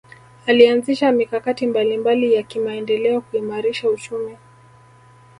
alianzisha 0.45 1.11
mikakati 1.11 1.67
mbalimbali 1.67 2.33
ya 2.33 2.43
kimaendeleo 2.43 3.21
kuimarisha 3.21 3.89
uchumi 3.89 4.37